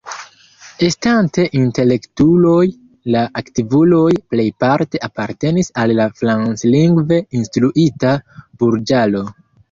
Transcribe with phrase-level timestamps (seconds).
[0.85, 2.63] Estante intelektuloj,
[3.15, 8.15] la aktivuloj plejparte apartenis al la franclingve instruita
[8.63, 9.23] burĝaro.